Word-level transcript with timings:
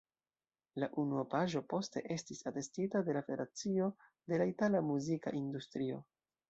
La 0.83 0.87
unuopaĵo 1.01 1.61
poste 1.75 2.03
estis 2.17 2.41
atestita 2.53 3.05
de 3.11 3.17
la 3.19 3.25
Federacio 3.29 3.93
de 4.33 4.43
la 4.43 4.53
Itala 4.55 4.87
Muzika 4.93 5.41
Industrio. 5.45 6.07